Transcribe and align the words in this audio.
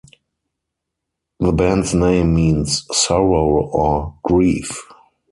The 1.39 1.51
band's 1.51 1.93
name 1.93 2.33
means 2.33 2.87
"sorrow" 2.91 3.69
or 3.71 4.15
"grief. 4.23 4.81